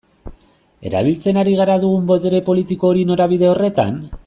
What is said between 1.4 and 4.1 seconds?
ari gara dugun botere politiko hori norabide horretan?